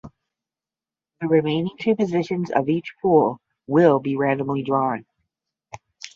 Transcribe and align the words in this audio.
The 1.19 1.27
remaining 1.27 1.77
two 1.79 1.95
positions 1.95 2.49
of 2.49 2.69
each 2.69 2.95
pool 3.03 3.39
will 3.67 3.99
be 3.99 4.15
randomly 4.15 4.63
drawn. 4.63 5.05